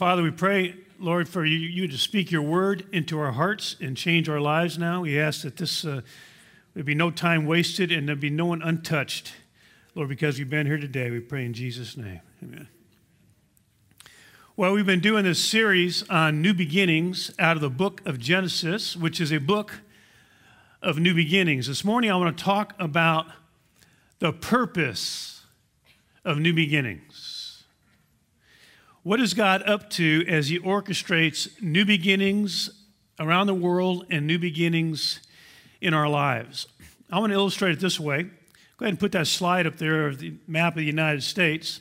[0.00, 3.94] Father, we pray, Lord, for you, you to speak your word into our hearts and
[3.94, 5.02] change our lives now.
[5.02, 6.00] We ask that this uh,
[6.72, 9.34] there be no time wasted and there be no one untouched.
[9.94, 12.22] Lord, because we've been here today, we pray in Jesus' name.
[12.42, 12.68] Amen.
[14.56, 18.96] Well, we've been doing this series on new beginnings out of the book of Genesis,
[18.96, 19.82] which is a book
[20.80, 21.66] of new beginnings.
[21.66, 23.26] This morning, I want to talk about
[24.18, 25.42] the purpose
[26.24, 27.29] of new beginnings.
[29.10, 32.70] What is God up to as He orchestrates new beginnings
[33.18, 35.18] around the world and new beginnings
[35.80, 36.68] in our lives?
[37.10, 38.22] I want to illustrate it this way.
[38.22, 41.80] Go ahead and put that slide up there of the map of the United States.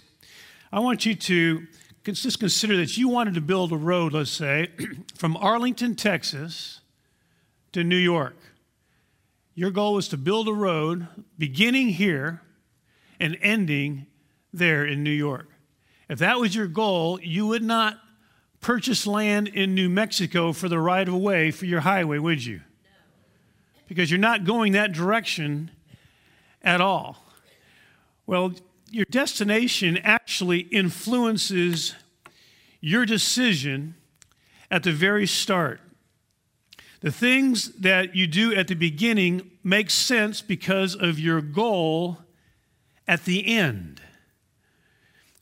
[0.74, 1.68] I want you to
[2.04, 4.70] just consider that you wanted to build a road, let's say,
[5.16, 6.82] from Arlington, Texas
[7.74, 8.38] to New York.
[9.54, 12.42] Your goal was to build a road beginning here
[13.20, 14.08] and ending
[14.52, 15.46] there in New York.
[16.10, 18.00] If that was your goal, you would not
[18.62, 22.62] purchase land in New Mexico for the right of way for your highway, would you?
[23.88, 25.72] Because you're not going that direction
[26.62, 27.24] at all.
[28.26, 28.54] Well,
[28.92, 31.96] your destination actually influences
[32.82, 33.96] your decision
[34.72, 35.80] at the very start.
[37.02, 42.18] The things that you do at the beginning make sense because of your goal
[43.08, 44.02] at the end.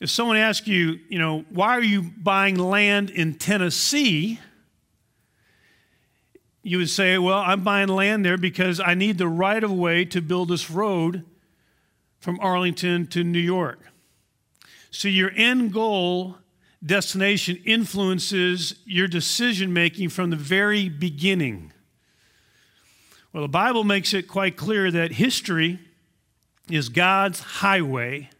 [0.00, 4.38] If someone asks you, you know, why are you buying land in Tennessee?
[6.62, 10.04] You would say, well, I'm buying land there because I need the right of way
[10.06, 11.24] to build this road
[12.20, 13.80] from Arlington to New York.
[14.90, 16.36] So your end goal
[16.84, 21.72] destination influences your decision making from the very beginning.
[23.32, 25.80] Well, the Bible makes it quite clear that history
[26.70, 28.30] is God's highway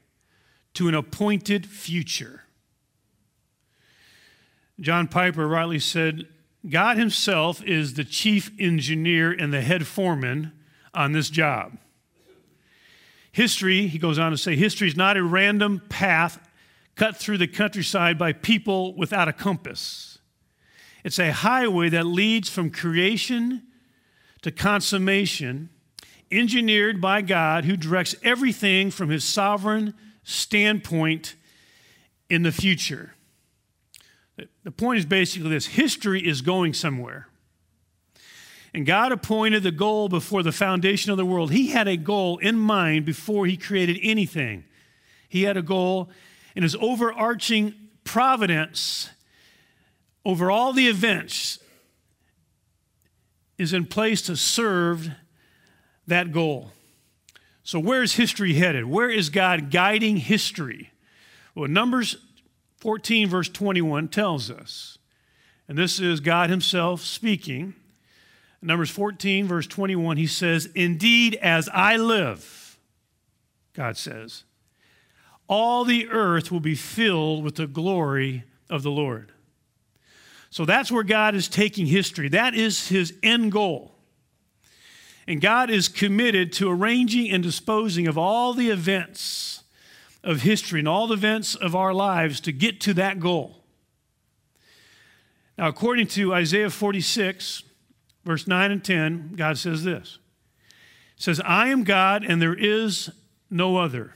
[0.75, 2.45] to an appointed future.
[4.81, 6.29] John Piper rightly said,
[6.69, 10.53] God Himself is the chief engineer and the head foreman
[10.95, 11.79] on this job.
[13.33, 16.39] History, he goes on to say, history is not a random path
[16.97, 20.19] cut through the countryside by people without a compass.
[21.05, 23.63] It's a highway that leads from creation
[24.43, 25.71] to consummation,
[26.31, 29.95] engineered by God who directs everything from his sovereign
[30.29, 31.37] standpoint
[32.29, 33.15] in the future.
[34.63, 37.29] The point is basically this history is going somewhere.
[38.75, 41.51] And God appointed the goal before the foundation of the world.
[41.51, 44.65] He had a goal in mind before He created anything.
[45.31, 46.11] He had a goal
[46.55, 47.75] and His overarching
[48.05, 49.09] providence
[50.27, 51.59] over all the events
[53.57, 55.11] is in place to serve
[56.07, 56.73] that goal.
[57.69, 58.87] So, where is history headed?
[58.87, 60.91] Where is God guiding history?
[61.55, 62.17] Well, Numbers
[62.79, 64.97] 14, verse 21 tells us,
[65.69, 67.75] and this is God Himself speaking.
[68.63, 72.79] Numbers 14, verse 21, He says, Indeed, as I live,
[73.75, 74.45] God says,
[75.47, 79.31] all the earth will be filled with the glory of the Lord.
[80.49, 82.31] So that's where God is taking history.
[82.31, 83.98] That is His end goal.
[85.29, 89.63] And God is committed to arranging and disposing of all the events
[90.25, 93.63] of history and all the events of our lives to get to that goal.
[95.59, 97.63] Now, according to Isaiah 46,
[98.25, 100.19] verse 9 and 10, God says this
[101.17, 103.11] says, I am God and there is
[103.51, 104.15] no other.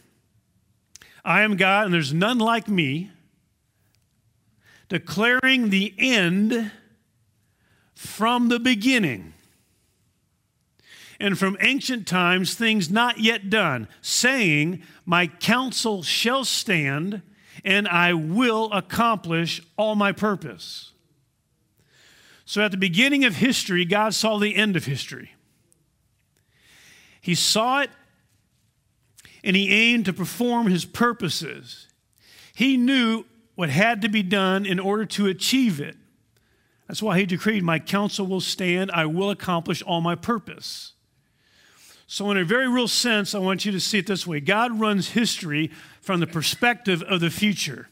[1.25, 3.11] I am God and there's none like me,
[4.89, 6.71] declaring the end
[7.95, 9.35] from the beginning
[11.23, 17.23] and from ancient times things not yet done, saying, My counsel shall stand,
[17.65, 20.91] and I will accomplish all my purpose.
[22.45, 25.31] So at the beginning of history, God saw the end of history.
[27.21, 27.91] He saw it,
[29.45, 31.87] and He aimed to perform His purposes.
[32.53, 35.97] He knew what had to be done in order to achieve it.
[36.89, 40.95] That's why He decreed, My counsel will stand, I will accomplish all my purpose.
[42.07, 44.79] So, in a very real sense, I want you to see it this way God
[44.79, 45.71] runs history
[46.01, 47.89] from the perspective of the future.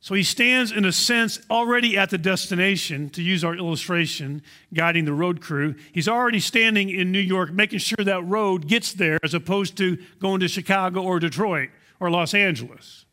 [0.00, 4.42] So he stands, in a sense, already at the destination, to use our illustration,
[4.72, 5.74] guiding the road crew.
[5.92, 9.98] He's already standing in New York, making sure that road gets there as opposed to
[10.20, 13.06] going to Chicago or Detroit or Los Angeles.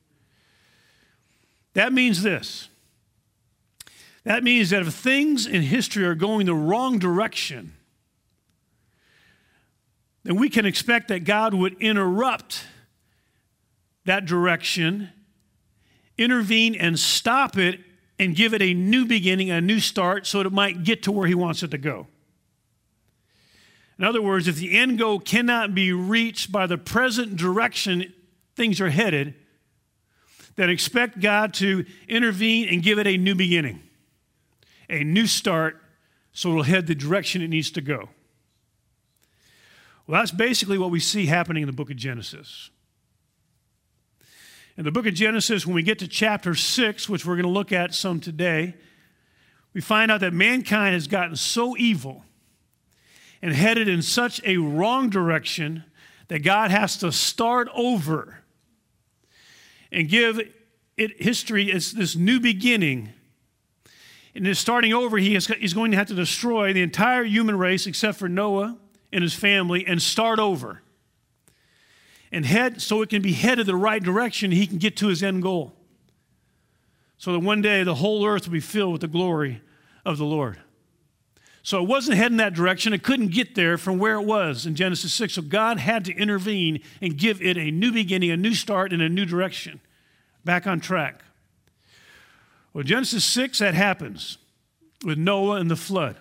[1.73, 2.69] That means this
[4.23, 7.73] that means that if things in history are going the wrong direction,
[10.25, 12.65] then we can expect that God would interrupt
[14.05, 15.09] that direction
[16.17, 17.79] intervene and stop it
[18.17, 21.11] and give it a new beginning, a new start, so that it might get to
[21.11, 22.07] where he wants it to go.
[23.99, 28.13] In other words, if the end goal cannot be reached by the present direction
[28.55, 29.35] things are headed,
[30.55, 33.83] then expect God to intervene and give it a new beginning,
[34.89, 35.81] a new start,
[36.31, 38.09] so it'll head the direction it needs to go.
[40.07, 42.69] Well, that's basically what we see happening in the book of Genesis.
[44.77, 47.49] In the book of Genesis, when we get to chapter 6, which we're going to
[47.49, 48.75] look at some today,
[49.73, 52.23] we find out that mankind has gotten so evil
[53.41, 55.85] and headed in such a wrong direction
[56.27, 58.39] that God has to start over
[59.91, 60.39] and give
[60.97, 63.09] it history as this new beginning.
[64.35, 67.57] And in starting over, he is, he's going to have to destroy the entire human
[67.57, 68.77] race except for Noah
[69.15, 70.81] and his family and start over.
[72.33, 75.23] And head so it can be headed the right direction, he can get to his
[75.23, 75.73] end goal.
[77.17, 79.61] So that one day the whole earth will be filled with the glory
[80.05, 80.59] of the Lord.
[81.63, 82.91] So it wasn't heading that direction.
[82.91, 85.35] It couldn't get there from where it was in Genesis 6.
[85.35, 89.01] So God had to intervene and give it a new beginning, a new start, and
[89.01, 89.79] a new direction.
[90.43, 91.23] Back on track.
[92.73, 94.37] Well, Genesis 6, that happens
[95.05, 96.17] with Noah and the flood.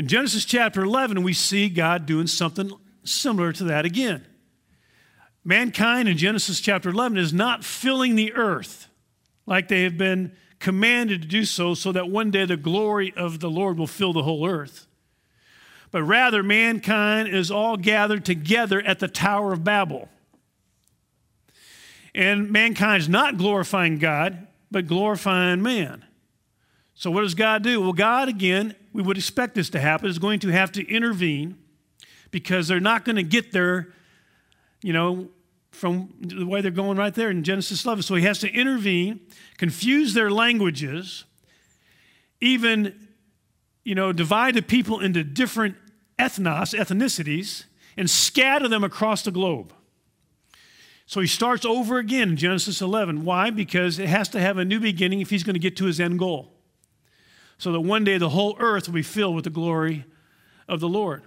[0.00, 2.72] In Genesis chapter 11, we see God doing something
[3.04, 4.26] similar to that again.
[5.44, 8.88] Mankind in Genesis chapter 11 is not filling the earth
[9.44, 13.40] like they have been commanded to do so, so that one day the glory of
[13.40, 14.86] the Lord will fill the whole earth.
[15.90, 20.08] But rather, mankind is all gathered together at the Tower of Babel.
[22.14, 26.06] And mankind is not glorifying God, but glorifying man.
[27.00, 27.80] So, what does God do?
[27.80, 31.56] Well, God, again, we would expect this to happen, is going to have to intervene
[32.30, 33.94] because they're not going to get there,
[34.82, 35.30] you know,
[35.70, 38.02] from the way they're going right there in Genesis 11.
[38.02, 39.20] So he has to intervene,
[39.56, 41.24] confuse their languages,
[42.42, 43.08] even,
[43.82, 45.76] you know, divide the people into different
[46.18, 47.64] ethnos, ethnicities,
[47.96, 49.72] and scatter them across the globe.
[51.06, 53.24] So he starts over again in Genesis 11.
[53.24, 53.48] Why?
[53.48, 55.98] Because it has to have a new beginning if he's going to get to his
[55.98, 56.59] end goal.
[57.60, 60.06] So that one day the whole earth will be filled with the glory
[60.66, 61.24] of the Lord.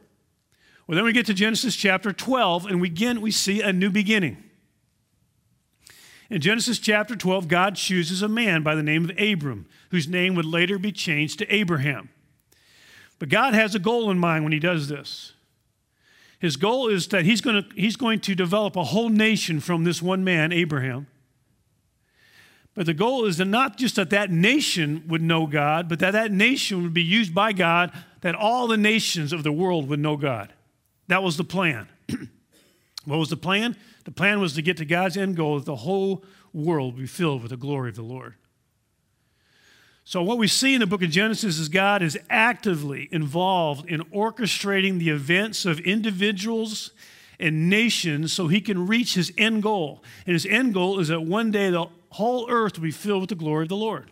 [0.88, 3.92] Well, then we get to Genesis chapter 12, and we again we see a new
[3.92, 4.44] beginning.
[6.32, 10.34] In Genesis chapter 12, God chooses a man by the name of Abram, whose name
[10.34, 12.10] would later be changed to Abraham.
[13.20, 15.34] But God has a goal in mind when he does this.
[16.40, 19.84] His goal is that he's going to, he's going to develop a whole nation from
[19.84, 21.06] this one man, Abraham.
[22.76, 26.12] But the goal is that not just that that nation would know God, but that
[26.12, 27.92] that nation would be used by God,
[28.22, 30.54] that all the nations of the world would know God.
[31.08, 31.88] That was the plan.
[33.06, 33.76] what was the plan?
[34.06, 37.42] The plan was to get to God's end goal that the whole world be filled
[37.42, 38.36] with the glory of the Lord.
[40.06, 44.02] So, what we see in the book of Genesis is God is actively involved in
[44.06, 46.92] orchestrating the events of individuals
[47.40, 50.04] and nations so he can reach his end goal.
[50.26, 53.30] And his end goal is that one day the whole earth will be filled with
[53.30, 54.12] the glory of the Lord.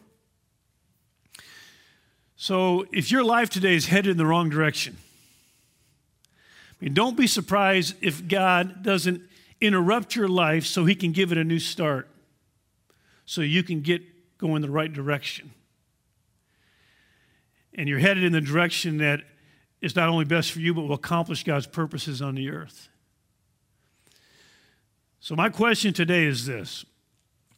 [2.36, 4.98] So, if your life today is headed in the wrong direction,
[6.82, 9.22] mean, don't be surprised if God doesn't
[9.62, 12.08] interrupt your life so he can give it a new start,
[13.26, 14.02] so you can get
[14.38, 15.52] going the right direction.
[17.76, 19.22] And you're headed in the direction that
[19.82, 22.90] is not only best for you, but will accomplish God's purposes on the earth.
[25.20, 26.84] So, my question today is this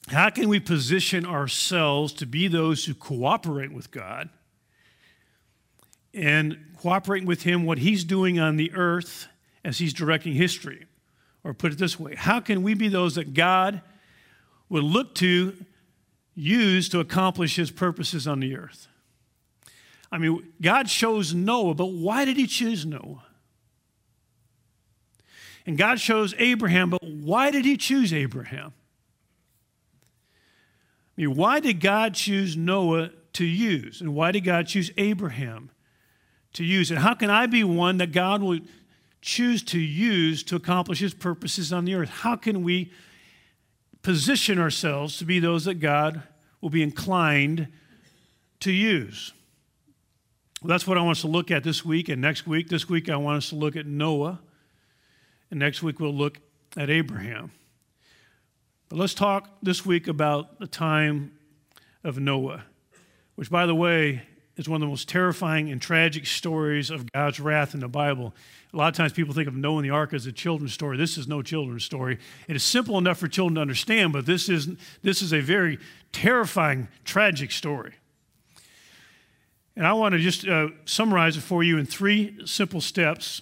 [0.09, 4.29] How can we position ourselves to be those who cooperate with God?
[6.13, 9.27] and cooperating with Him what He's doing on the earth
[9.63, 10.85] as He's directing history.
[11.43, 13.81] Or put it this way how can we be those that God
[14.69, 15.55] would look to
[16.35, 18.87] use to accomplish His purposes on the earth?
[20.11, 23.23] I mean, God chose Noah, but why did He choose Noah?
[25.65, 28.73] And God chose Abraham, but why did He choose Abraham?
[31.17, 34.01] I mean, why did God choose Noah to use?
[34.01, 35.69] And why did God choose Abraham
[36.53, 36.97] to use it?
[36.99, 38.59] How can I be one that God will
[39.21, 42.09] choose to use to accomplish his purposes on the earth?
[42.09, 42.91] How can we
[44.01, 46.23] position ourselves to be those that God
[46.61, 47.67] will be inclined
[48.61, 49.33] to use?
[50.61, 52.69] Well, that's what I want us to look at this week and next week.
[52.69, 54.39] This week, I want us to look at Noah,
[55.51, 56.39] and next week, we'll look
[56.77, 57.51] at Abraham.
[58.93, 61.31] But let's talk this week about the time
[62.03, 62.63] of Noah,
[63.33, 64.21] which, by the way,
[64.55, 68.35] is one of the most terrifying and tragic stories of God's wrath in the Bible.
[68.71, 70.95] A lot of times people think of Noah and the ark as a children's story.
[70.95, 72.19] This is no children's story.
[72.47, 74.69] It is simple enough for children to understand, but this is,
[75.01, 75.79] this is a very
[76.11, 77.93] terrifying, tragic story.
[79.75, 83.41] And I want to just uh, summarize it for you in three simple steps,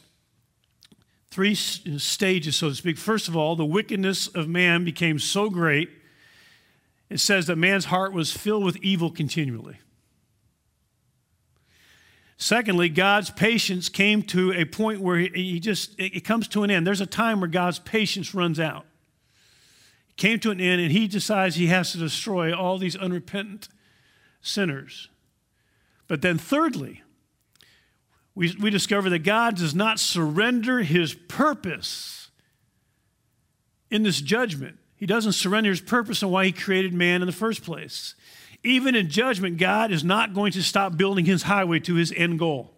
[1.32, 2.98] three stages, so to speak.
[2.98, 5.90] First of all, the wickedness of man became so great,
[7.10, 9.80] it says that man's heart was filled with evil continually.
[12.38, 16.88] Secondly, God's patience came to a point where he, just, it comes to an end.
[16.88, 18.86] There's a time where God's patience runs out.
[20.10, 23.70] It came to an end, and he decides he has to destroy all these unrepentant
[24.42, 25.08] sinners.
[26.08, 27.04] But then, thirdly,
[28.36, 32.30] we, we discover that God does not surrender his purpose
[33.90, 34.78] in this judgment.
[34.96, 38.16] He doesn't surrender his purpose on why he created man in the first place.
[38.64, 42.40] Even in judgment, God is not going to stop building his highway to his end
[42.40, 42.72] goal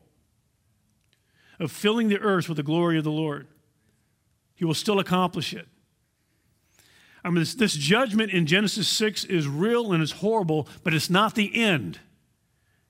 [1.60, 3.48] of filling the earth with the glory of the Lord.
[4.56, 5.68] He will still accomplish it.
[7.24, 11.10] I mean, this, this judgment in Genesis 6 is real and it's horrible, but it's
[11.10, 12.00] not the end.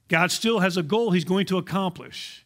[0.08, 2.43] God still has a goal he's going to accomplish.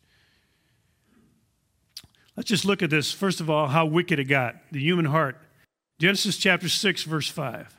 [2.37, 3.11] Let's just look at this.
[3.11, 5.37] First of all, how wicked it got, the human heart.
[5.99, 7.75] Genesis chapter 6, verse 5.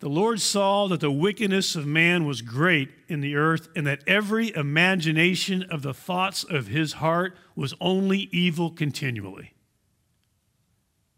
[0.00, 4.02] The Lord saw that the wickedness of man was great in the earth, and that
[4.06, 9.54] every imagination of the thoughts of his heart was only evil continually.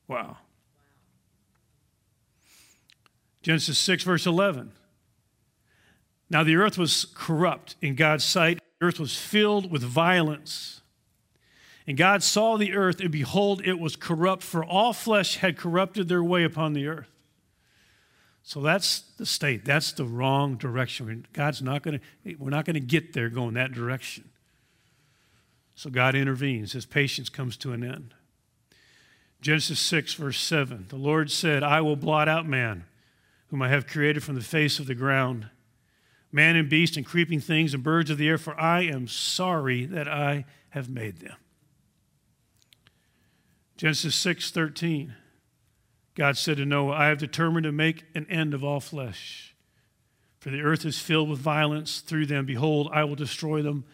[0.06, 0.38] Wow.
[3.42, 4.72] Genesis 6, verse 11.
[6.30, 10.81] Now the earth was corrupt in God's sight, the earth was filled with violence.
[11.86, 16.08] And God saw the earth, and behold, it was corrupt, for all flesh had corrupted
[16.08, 17.10] their way upon the earth.
[18.44, 19.64] So that's the state.
[19.64, 21.26] That's the wrong direction.
[21.32, 24.30] God's not going to, we're not going to get there going that direction.
[25.74, 26.72] So God intervenes.
[26.72, 28.14] His patience comes to an end.
[29.40, 32.84] Genesis 6, verse 7 The Lord said, I will blot out man,
[33.48, 35.48] whom I have created from the face of the ground,
[36.30, 39.84] man and beast and creeping things and birds of the air, for I am sorry
[39.86, 41.36] that I have made them.
[43.76, 45.14] Genesis 6, 13.
[46.14, 49.54] God said to Noah, I have determined to make an end of all flesh.
[50.40, 52.44] For the earth is filled with violence through them.
[52.44, 53.84] Behold, I will destroy them.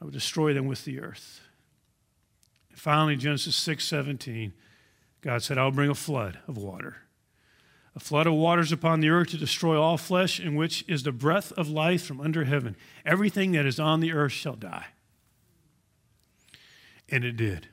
[0.00, 1.40] I will destroy them with the earth.
[2.70, 4.52] And finally, Genesis 6 17,
[5.20, 6.98] God said, I'll bring a flood of water.
[7.96, 11.10] A flood of waters upon the earth to destroy all flesh, in which is the
[11.10, 12.76] breath of life from under heaven.
[13.04, 14.86] Everything that is on the earth shall die.
[17.08, 17.69] And it did.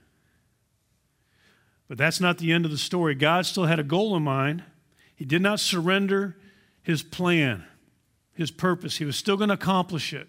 [1.87, 3.15] But that's not the end of the story.
[3.15, 4.63] God still had a goal in mind.
[5.15, 6.37] He did not surrender
[6.83, 7.63] his plan,
[8.33, 8.97] his purpose.
[8.97, 10.27] He was still going to accomplish it.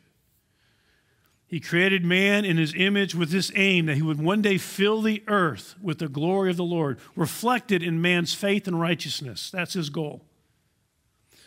[1.47, 5.01] He created man in his image with this aim that he would one day fill
[5.01, 9.51] the earth with the glory of the Lord, reflected in man's faith and righteousness.
[9.51, 10.25] That's his goal.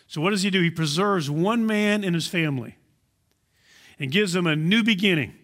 [0.08, 0.62] So, what does he do?
[0.62, 2.78] He preserves one man and his family
[4.00, 5.36] and gives them a new beginning.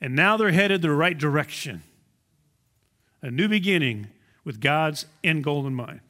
[0.00, 1.82] And now they're headed the right direction
[3.22, 4.08] a new beginning
[4.44, 6.00] with God's end goal in mind.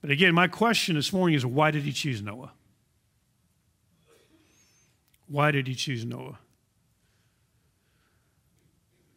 [0.00, 2.52] But again, my question this morning is why did he choose Noah?
[5.26, 6.38] Why did he choose Noah?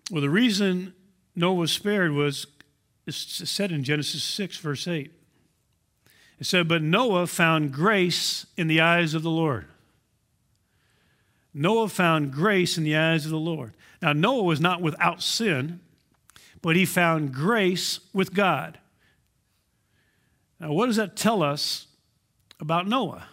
[0.09, 0.93] Well, the reason
[1.35, 2.47] Noah was spared was
[3.07, 5.11] it's said in Genesis 6, verse 8.
[6.39, 9.67] It said, But Noah found grace in the eyes of the Lord.
[11.53, 13.73] Noah found grace in the eyes of the Lord.
[14.01, 15.79] Now, Noah was not without sin
[16.61, 18.79] but he found grace with God.
[20.59, 21.87] Now, what does that tell us
[22.59, 23.27] about Noah?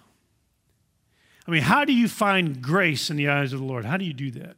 [1.46, 3.84] I mean, how do you find grace in the eyes of the Lord?
[3.84, 4.56] How do you do that?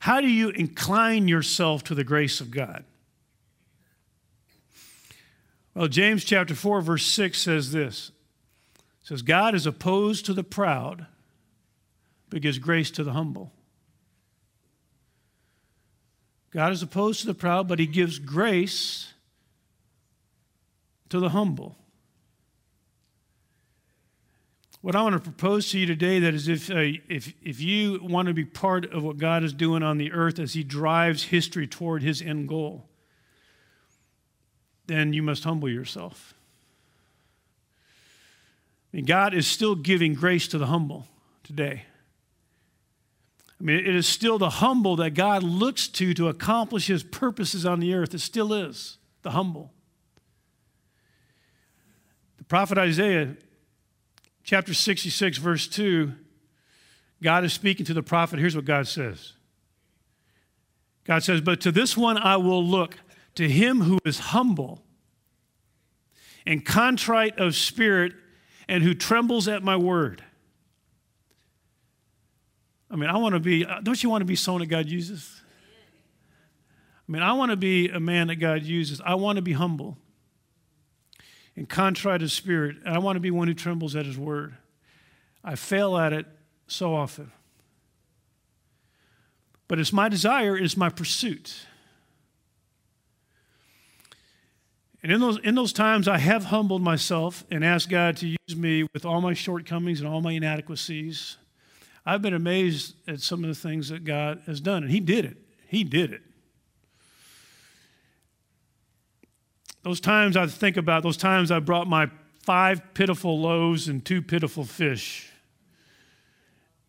[0.00, 2.84] How do you incline yourself to the grace of God?
[5.74, 8.12] Well, James chapter 4, verse 6 says this.
[9.02, 11.06] It says, God is opposed to the proud,
[12.30, 13.52] but gives grace to the humble.
[16.54, 19.12] God is opposed to the proud, but he gives grace
[21.08, 21.76] to the humble.
[24.80, 27.98] What I want to propose to you today that is if, uh, if, if you
[28.02, 31.24] want to be part of what God is doing on the earth as he drives
[31.24, 32.86] history toward his end goal,
[34.86, 36.34] then you must humble yourself.
[38.92, 41.08] I mean, God is still giving grace to the humble
[41.42, 41.84] today.
[43.60, 47.64] I mean, it is still the humble that God looks to to accomplish his purposes
[47.64, 48.14] on the earth.
[48.14, 49.72] It still is the humble.
[52.38, 53.36] The prophet Isaiah
[54.42, 56.12] chapter 66, verse 2,
[57.22, 58.38] God is speaking to the prophet.
[58.38, 59.34] Here's what God says
[61.04, 62.96] God says, But to this one I will look,
[63.36, 64.82] to him who is humble
[66.46, 68.12] and contrite of spirit
[68.68, 70.22] and who trembles at my word.
[72.94, 74.88] I mean, I want to be, uh, don't you want to be someone that God
[74.88, 75.42] uses?
[77.08, 79.00] I mean, I want to be a man that God uses.
[79.04, 79.98] I want to be humble
[81.56, 82.76] and contrite of spirit.
[82.86, 84.54] And I want to be one who trembles at his word.
[85.42, 86.26] I fail at it
[86.68, 87.32] so often.
[89.66, 91.66] But it's my desire, it's my pursuit.
[95.02, 98.56] And in those, in those times, I have humbled myself and asked God to use
[98.56, 101.38] me with all my shortcomings and all my inadequacies.
[102.06, 105.24] I've been amazed at some of the things that God has done, and He did
[105.24, 105.36] it.
[105.66, 106.22] He did it.
[109.82, 112.10] Those times I think about, those times I brought my
[112.42, 115.30] five pitiful loaves and two pitiful fish,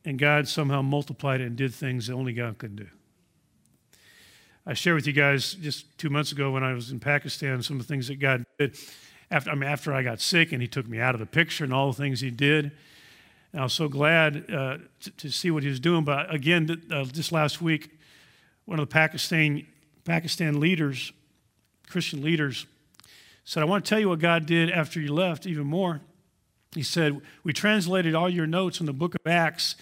[0.03, 2.87] and God somehow multiplied it and did things that only God could do.
[4.65, 7.79] I shared with you guys just two months ago when I was in Pakistan some
[7.79, 8.77] of the things that God did
[9.29, 11.63] after, I mean, after I got sick and He took me out of the picture
[11.63, 12.71] and all the things He did.
[13.55, 16.03] And I was so glad uh, to, to, see what He was doing.
[16.03, 17.97] But again, uh, just last week,
[18.65, 19.65] one of the Pakistan,
[20.03, 21.13] Pakistan leaders,
[21.87, 22.65] Christian leaders,
[23.45, 26.01] said, I want to tell you what God did after you left, even more.
[26.73, 29.75] He said, We translated all your notes in the book of Acts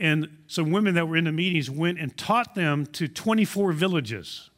[0.00, 4.49] and some women that were in the meetings went and taught them to 24 villages.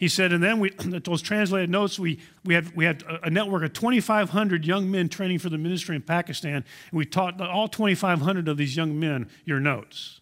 [0.00, 3.62] He said, and then we, those translated notes, we, we, had, we had a network
[3.62, 8.48] of 2,500 young men training for the ministry in Pakistan, and we taught all 2,500
[8.48, 10.20] of these young men your notes.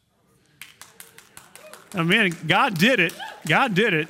[1.94, 3.14] I mean, God did it.
[3.47, 4.08] God did it.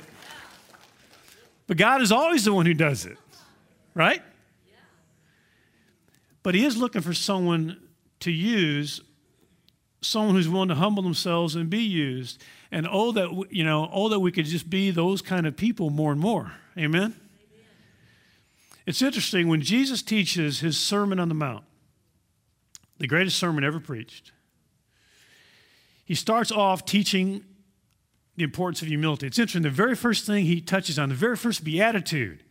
[1.67, 3.17] But God is always the one who does it,
[3.93, 4.23] right?
[6.41, 7.79] But he is looking for someone
[8.21, 9.01] to use,
[10.01, 12.41] someone who's willing to humble themselves and be used.
[12.71, 15.89] And oh, that, you know, oh, that we could just be those kind of people
[15.89, 16.53] more and more.
[16.77, 16.85] Amen?
[17.01, 17.15] Amen?
[18.85, 21.63] It's interesting when Jesus teaches his Sermon on the Mount,
[22.97, 24.31] the greatest sermon ever preached,
[26.05, 27.43] he starts off teaching
[28.35, 29.27] the importance of humility.
[29.27, 29.61] It's interesting.
[29.61, 32.43] The very first thing he touches on, the very first beatitude,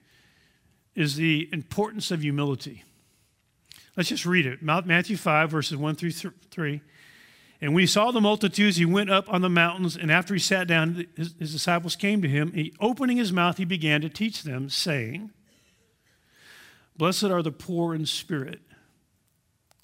[0.94, 2.84] is the importance of humility.
[3.96, 4.62] Let's just read it.
[4.62, 6.80] Matthew 5, verses 1 through 3.
[7.60, 10.40] And when he saw the multitudes, he went up on the mountains, and after he
[10.40, 12.52] sat down, his, his disciples came to him.
[12.52, 15.30] He, opening his mouth, he began to teach them, saying,
[16.96, 18.60] Blessed are the poor in spirit,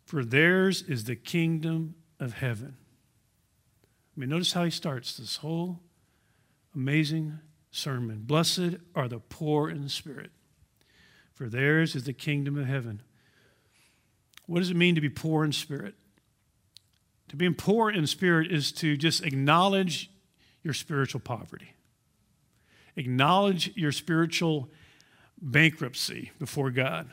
[0.04, 2.76] for theirs is the kingdom of heaven.
[4.16, 5.80] I mean, notice how he starts this whole
[6.74, 7.40] amazing
[7.72, 8.22] sermon.
[8.24, 10.30] Blessed are the poor in spirit,
[11.32, 13.02] for theirs is the kingdom of heaven.
[14.46, 15.94] What does it mean to be poor in spirit?
[17.34, 20.08] To be poor in spirit is to just acknowledge
[20.62, 21.74] your spiritual poverty,
[22.94, 24.70] acknowledge your spiritual
[25.42, 27.10] bankruptcy before God.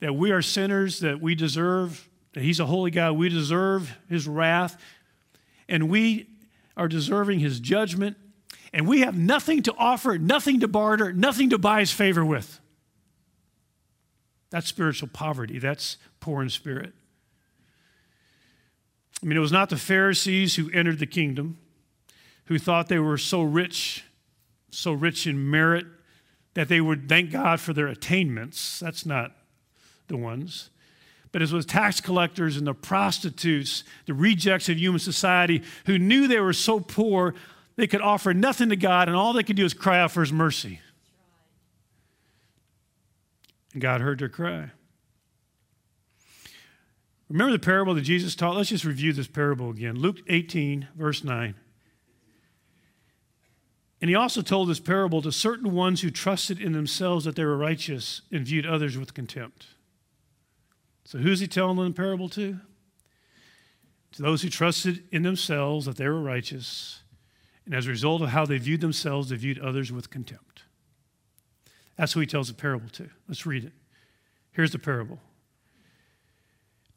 [0.00, 4.28] That we are sinners, that we deserve, that He's a holy God, we deserve His
[4.28, 4.76] wrath,
[5.70, 6.28] and we
[6.76, 8.18] are deserving His judgment,
[8.74, 12.60] and we have nothing to offer, nothing to barter, nothing to buy His favor with.
[14.50, 15.58] That's spiritual poverty.
[15.58, 16.92] That's poor in spirit.
[19.22, 21.58] I mean, it was not the Pharisees who entered the kingdom,
[22.46, 24.04] who thought they were so rich,
[24.70, 25.86] so rich in merit,
[26.54, 28.80] that they would thank God for their attainments.
[28.80, 29.32] That's not
[30.08, 30.70] the ones.
[31.32, 36.26] But it was tax collectors and the prostitutes, the rejects of human society, who knew
[36.26, 37.34] they were so poor
[37.76, 40.20] they could offer nothing to God, and all they could do is cry out for
[40.20, 40.80] His mercy.
[43.72, 44.70] And God heard their cry.
[47.30, 48.56] Remember the parable that Jesus taught?
[48.56, 49.94] Let's just review this parable again.
[49.94, 51.54] Luke 18, verse 9.
[54.00, 57.44] And he also told this parable to certain ones who trusted in themselves that they
[57.44, 59.68] were righteous and viewed others with contempt.
[61.04, 62.58] So, who's he telling the parable to?
[64.12, 67.02] To those who trusted in themselves that they were righteous,
[67.64, 70.64] and as a result of how they viewed themselves, they viewed others with contempt.
[71.96, 73.08] That's who he tells the parable to.
[73.28, 73.72] Let's read it.
[74.50, 75.20] Here's the parable.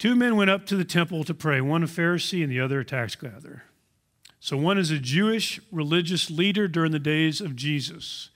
[0.03, 2.81] Two men went up to the temple to pray, one a Pharisee and the other
[2.81, 3.63] a tax gatherer.
[4.41, 8.29] So one is a Jewish religious leader during the days of Jesus,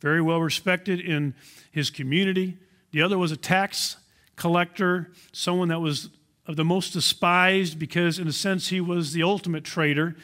[0.00, 1.36] very well respected in
[1.70, 2.58] his community.
[2.90, 3.98] The other was a tax
[4.34, 6.10] collector, someone that was
[6.44, 10.16] of the most despised because, in a sense, he was the ultimate traitor.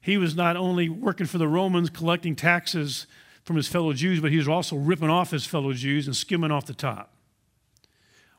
[0.00, 3.06] He was not only working for the Romans collecting taxes
[3.44, 6.50] from his fellow Jews, but he was also ripping off his fellow Jews and skimming
[6.50, 7.13] off the top.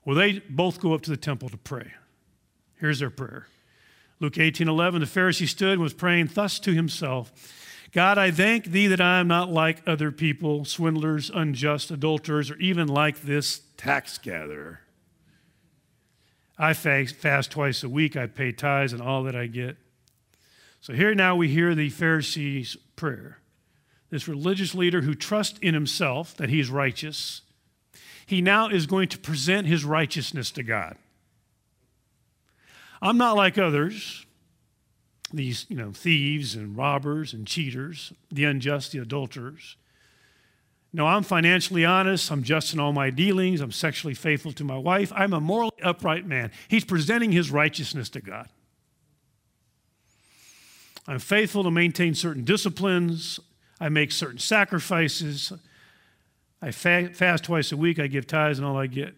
[0.05, 1.91] Well, they both go up to the temple to pray.
[2.79, 3.47] Here's their prayer.
[4.19, 7.33] Luke 18 11, the Pharisee stood and was praying thus to himself
[7.91, 12.57] God, I thank thee that I am not like other people, swindlers, unjust, adulterers, or
[12.57, 14.81] even like this tax gatherer.
[16.57, 19.77] I fast twice a week, I pay tithes and all that I get.
[20.81, 23.39] So here now we hear the Pharisee's prayer.
[24.09, 27.41] This religious leader who trusts in himself that he's righteous,
[28.25, 30.97] he now is going to present his righteousness to God.
[33.01, 34.25] I'm not like others,
[35.31, 39.77] these you know, thieves and robbers and cheaters, the unjust, the adulterers.
[40.93, 42.31] No, I'm financially honest.
[42.31, 43.59] I'm just in all my dealings.
[43.59, 45.11] I'm sexually faithful to my wife.
[45.13, 46.51] I'm a morally upright man.
[46.69, 48.47] He's presenting his righteousness to God.
[51.05, 53.39] I'm faithful to maintain certain disciplines.
[53.79, 55.51] I make certain sacrifices.
[56.65, 57.99] I fast twice a week.
[57.99, 59.13] I give tithes and all I get.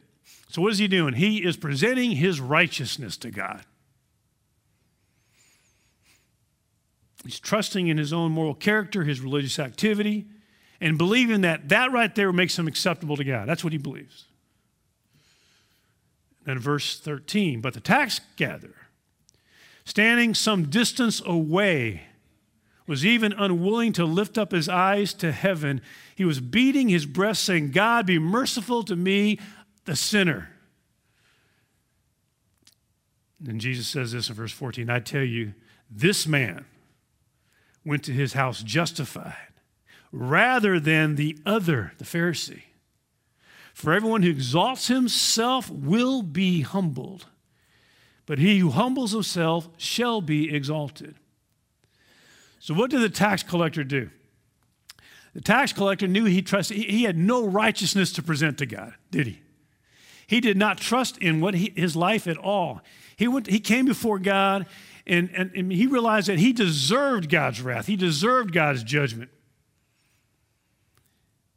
[0.49, 1.13] So, what is he doing?
[1.13, 3.63] He is presenting his righteousness to God.
[7.23, 10.27] He's trusting in his own moral character, his religious activity,
[10.81, 13.47] and believing that that right there makes him acceptable to God.
[13.47, 14.25] That's what he believes.
[16.43, 18.89] Then, verse 13, but the tax gatherer,
[19.85, 22.03] standing some distance away,
[22.87, 25.81] was even unwilling to lift up his eyes to heaven.
[26.15, 29.39] He was beating his breast, saying, God, be merciful to me,
[29.85, 30.49] the sinner.
[33.45, 35.53] And Jesus says this in verse 14 I tell you,
[35.91, 36.65] this man
[37.85, 39.35] went to his house justified
[40.11, 42.63] rather than the other, the Pharisee.
[43.73, 47.27] For everyone who exalts himself will be humbled
[48.27, 51.15] but he who humbles himself shall be exalted.
[52.67, 54.09] So, what did the tax collector do?
[55.33, 59.25] The tax collector knew he trusted, he had no righteousness to present to God, did
[59.25, 59.41] he?
[60.27, 62.81] He did not trust in what he, his life at all.
[63.15, 64.65] He, went, he came before God
[65.05, 69.29] and, and, and he realized that he deserved God's wrath, he deserved God's judgment.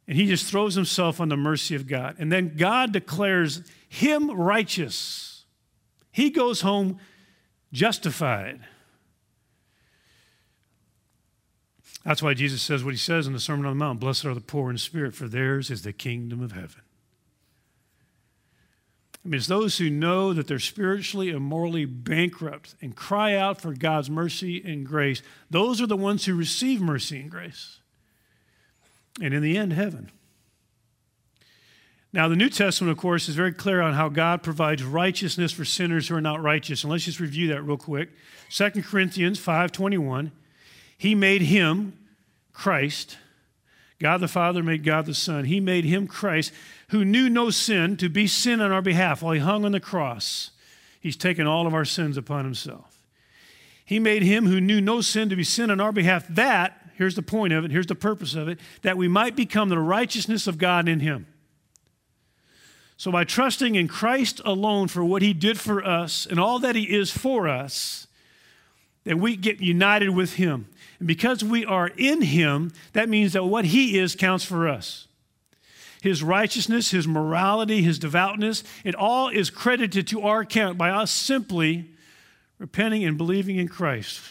[0.07, 2.15] And he just throws himself on the mercy of God.
[2.19, 5.43] And then God declares him righteous.
[6.09, 6.99] He goes home
[7.73, 8.61] justified.
[12.03, 14.33] That's why Jesus says what he says in the Sermon on the Mount Blessed are
[14.33, 16.81] the poor in spirit, for theirs is the kingdom of heaven.
[19.23, 23.61] I mean, it's those who know that they're spiritually and morally bankrupt and cry out
[23.61, 25.21] for God's mercy and grace.
[25.51, 27.79] Those are the ones who receive mercy and grace.
[29.21, 30.09] And in the end, heaven.
[32.13, 35.63] Now, the New Testament, of course, is very clear on how God provides righteousness for
[35.63, 36.83] sinners who are not righteous.
[36.83, 38.09] And let's just review that real quick.
[38.49, 40.31] 2 Corinthians 5.21,
[41.01, 41.97] He made him,
[42.53, 43.17] Christ,
[43.99, 45.45] God the Father made God the Son.
[45.45, 46.53] He made him, Christ,
[46.89, 49.79] who knew no sin, to be sin on our behalf while he hung on the
[49.79, 50.51] cross.
[50.99, 53.01] He's taken all of our sins upon himself.
[53.83, 57.15] He made him who knew no sin to be sin on our behalf, that, here's
[57.15, 60.45] the point of it, here's the purpose of it, that we might become the righteousness
[60.45, 61.25] of God in him.
[62.95, 66.75] So, by trusting in Christ alone for what he did for us and all that
[66.75, 68.05] he is for us,
[69.03, 70.67] that we get united with him.
[71.01, 75.07] And because we are in him, that means that what he is counts for us.
[75.99, 81.09] His righteousness, his morality, his devoutness, it all is credited to our account by us
[81.09, 81.89] simply
[82.59, 84.21] repenting and believing in Christ.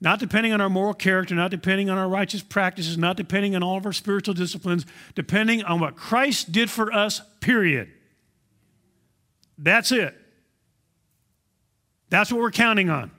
[0.00, 3.62] Not depending on our moral character, not depending on our righteous practices, not depending on
[3.62, 7.88] all of our spiritual disciplines, depending on what Christ did for us, period.
[9.58, 10.12] That's it.
[12.10, 13.12] That's what we're counting on.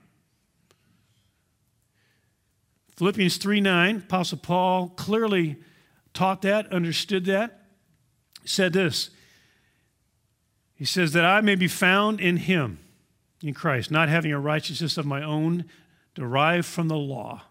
[2.95, 5.57] Philippians 3 9, Apostle Paul clearly
[6.13, 7.65] taught that, understood that,
[8.45, 9.09] said this.
[10.75, 12.79] He says, That I may be found in him,
[13.41, 15.65] in Christ, not having a righteousness of my own
[16.13, 17.43] derived from the law.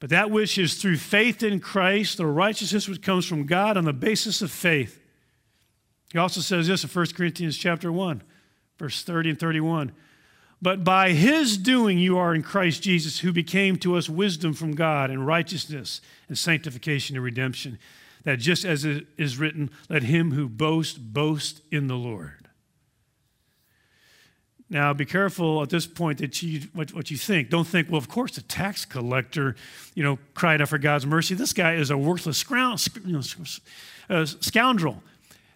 [0.00, 3.84] But that which is through faith in Christ, the righteousness which comes from God on
[3.84, 5.00] the basis of faith.
[6.12, 8.22] He also says this in 1 Corinthians chapter 1,
[8.78, 9.92] verse 30 and 31.
[10.60, 14.74] But by his doing you are in Christ Jesus, who became to us wisdom from
[14.74, 17.78] God and righteousness and sanctification and redemption.
[18.24, 22.48] That just as it is written, let him who boasts boast in the Lord.
[24.70, 27.48] Now, be careful at this point that you what, what, you think.
[27.48, 29.56] Don't think, well, of course, the tax collector,
[29.94, 31.34] you know, cried out for God's mercy.
[31.34, 32.44] This guy is a worthless
[34.10, 35.02] uh, scoundrel.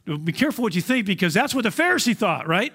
[0.07, 2.73] Be careful what you think because that's what the Pharisee thought, right?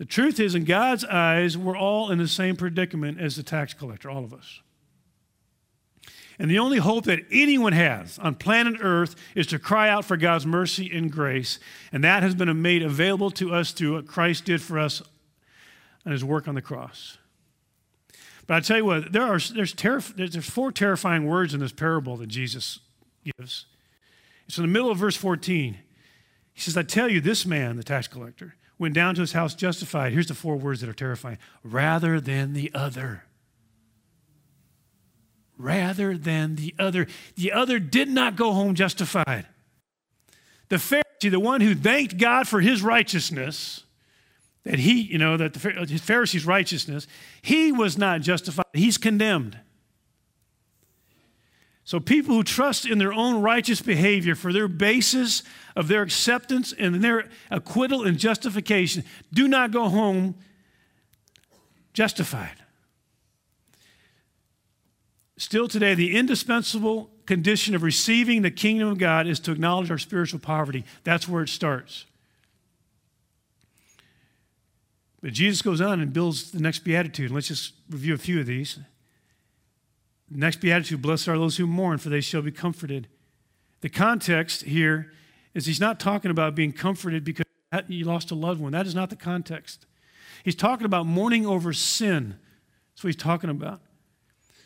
[0.00, 3.74] The truth is, in God's eyes, we're all in the same predicament as the tax
[3.74, 4.62] collector, all of us.
[6.38, 10.16] And the only hope that anyone has on planet Earth is to cry out for
[10.16, 11.58] God's mercy and grace.
[11.92, 15.02] And that has been made available to us through what Christ did for us
[16.06, 17.18] and his work on the cross.
[18.46, 21.72] But I tell you what, there are, there's, terri- there's four terrifying words in this
[21.72, 22.78] parable that Jesus
[23.22, 23.66] gives.
[24.48, 25.76] It's in the middle of verse 14.
[26.54, 29.54] He says, I tell you, this man, the tax collector, went down to his house
[29.54, 30.12] justified.
[30.12, 33.22] Here's the four words that are terrifying rather than the other
[35.60, 37.06] rather than the other.
[37.36, 39.46] The other did not go home justified.
[40.68, 43.84] The Pharisee, the one who thanked God for his righteousness,
[44.64, 47.06] that he, you know, that the Pharisee's righteousness,
[47.42, 48.66] he was not justified.
[48.72, 49.58] He's condemned.
[51.90, 55.42] So people who trust in their own righteous behavior for their basis
[55.74, 60.36] of their acceptance and their acquittal and justification do not go home
[61.92, 62.54] justified.
[65.36, 69.98] Still today, the indispensable condition of receiving the kingdom of God is to acknowledge our
[69.98, 70.84] spiritual poverty.
[71.02, 72.06] That's where it starts.
[75.20, 77.32] But Jesus goes on and builds the next beatitude.
[77.32, 78.78] Let's just review a few of these.
[80.30, 83.08] Next beatitude Blessed are those who mourn, for they shall be comforted.
[83.80, 85.12] The context here
[85.54, 87.46] is he's not talking about being comforted because
[87.88, 88.72] you lost a loved one.
[88.72, 89.86] That is not the context.
[90.44, 92.36] He's talking about mourning over sin.
[92.92, 93.80] That's what he's talking about.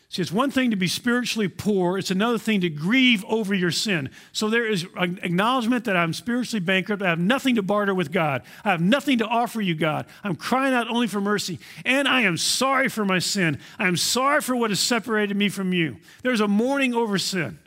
[0.09, 3.71] See, it's one thing to be spiritually poor, it's another thing to grieve over your
[3.71, 4.09] sin.
[4.31, 7.01] So there is an acknowledgement that I'm spiritually bankrupt.
[7.01, 8.43] I have nothing to barter with God.
[8.63, 10.05] I have nothing to offer you, God.
[10.23, 11.59] I'm crying out only for mercy.
[11.83, 13.59] And I am sorry for my sin.
[13.79, 15.97] I am sorry for what has separated me from you.
[16.21, 17.59] There's a mourning over sin.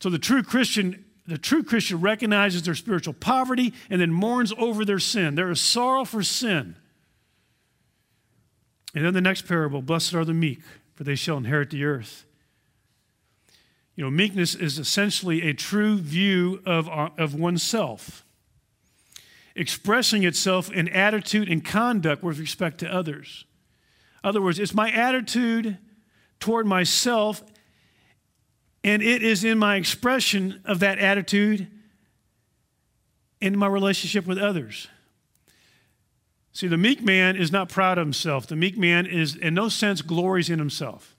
[0.00, 4.84] So the true Christian the true Christian recognizes their spiritual poverty and then mourns over
[4.84, 5.36] their sin.
[5.36, 6.74] There is sorrow for sin.
[8.94, 10.60] And then the next parable Blessed are the meek,
[10.94, 12.24] for they shall inherit the earth.
[13.96, 18.24] You know, meekness is essentially a true view of, our, of oneself,
[19.54, 23.44] expressing itself in attitude and conduct with respect to others.
[24.22, 25.78] In other words, it's my attitude
[26.40, 27.42] toward myself,
[28.82, 31.68] and it is in my expression of that attitude
[33.40, 34.88] in my relationship with others.
[36.52, 38.46] See, the meek man is not proud of himself.
[38.46, 41.16] The meek man is, in no sense, glories in himself.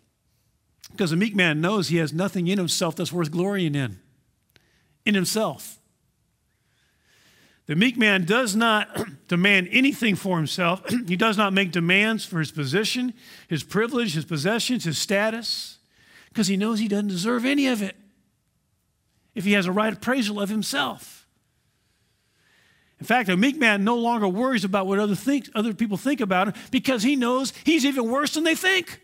[0.91, 3.99] Because the meek man knows he has nothing in himself that's worth glorying in,
[5.05, 5.79] in himself.
[7.65, 8.89] The meek man does not
[9.27, 10.87] demand anything for himself.
[11.07, 13.13] he does not make demands for his position,
[13.47, 15.79] his privilege, his possessions, his status,
[16.29, 17.95] because he knows he doesn't deserve any of it
[19.33, 21.22] if he has a right appraisal of himself.
[22.99, 26.21] In fact, a meek man no longer worries about what other, think, other people think
[26.21, 29.01] about him because he knows he's even worse than they think.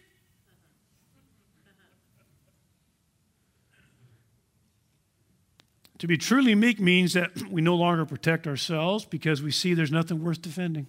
[5.99, 9.91] To be truly meek means that we no longer protect ourselves because we see there's
[9.91, 10.88] nothing worth defending.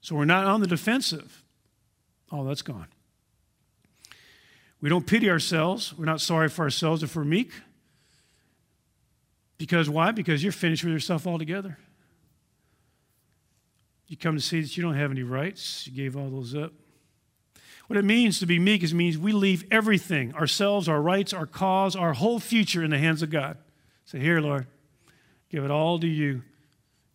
[0.00, 1.44] So we're not on the defensive.
[2.30, 2.88] Oh, that's gone.
[4.80, 5.96] We don't pity ourselves.
[5.96, 7.52] We're not sorry for ourselves if we're meek.
[9.62, 10.10] Because why?
[10.10, 11.78] Because you're finished with yourself altogether.
[14.08, 16.72] You come to see that you don't have any rights, you gave all those up.
[17.86, 21.46] What it means to be meek is means we leave everything ourselves, our rights, our
[21.46, 23.56] cause, our whole future in the hands of God.
[24.04, 24.66] Say, Here, Lord,
[25.48, 26.42] give it all to you,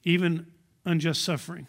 [0.05, 0.47] even
[0.85, 1.67] unjust suffering.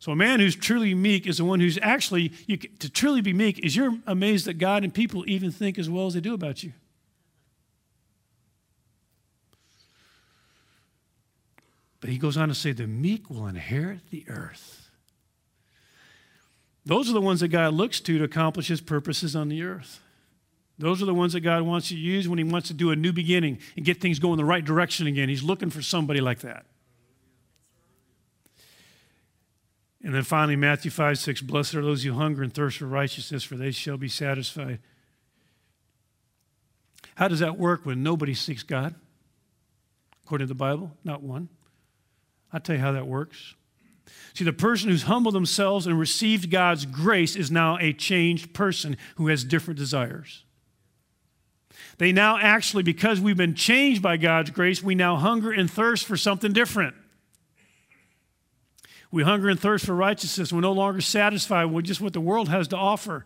[0.00, 3.32] So, a man who's truly meek is the one who's actually, you, to truly be
[3.32, 6.34] meek, is you're amazed that God and people even think as well as they do
[6.34, 6.74] about you.
[12.00, 14.90] But he goes on to say, the meek will inherit the earth.
[16.86, 20.00] Those are the ones that God looks to to accomplish his purposes on the earth.
[20.78, 22.96] Those are the ones that God wants to use when he wants to do a
[22.96, 25.28] new beginning and get things going the right direction again.
[25.28, 26.66] He's looking for somebody like that.
[30.02, 33.42] And then finally, Matthew 5 6 Blessed are those who hunger and thirst for righteousness,
[33.42, 34.78] for they shall be satisfied.
[37.16, 38.94] How does that work when nobody seeks God?
[40.24, 41.48] According to the Bible, not one.
[42.52, 43.54] I'll tell you how that works.
[44.34, 48.96] See, the person who's humbled themselves and received God's grace is now a changed person
[49.16, 50.44] who has different desires.
[51.98, 56.06] They now actually, because we've been changed by God's grace, we now hunger and thirst
[56.06, 56.94] for something different.
[59.10, 60.52] We hunger and thirst for righteousness.
[60.52, 63.24] We're no longer satisfied with just what the world has to offer.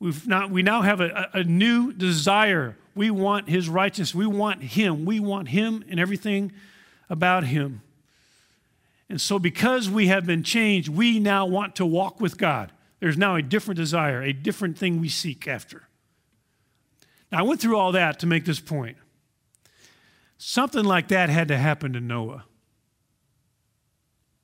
[0.00, 2.76] We've not, we now have a, a new desire.
[2.94, 4.14] We want His righteousness.
[4.14, 5.04] We want Him.
[5.04, 6.52] We want Him and everything
[7.10, 7.82] about Him.
[9.10, 12.70] And so, because we have been changed, we now want to walk with God.
[13.00, 15.82] There's now a different desire, a different thing we seek after.
[17.32, 18.96] Now, I went through all that to make this point.
[20.38, 22.44] Something like that had to happen to Noah.